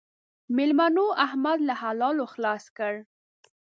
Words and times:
مېلمنو؛ 0.55 1.07
احمد 1.25 1.59
له 1.67 1.73
حلالو 1.81 2.25
خلاص 2.33 2.63
کړ. 2.77 2.93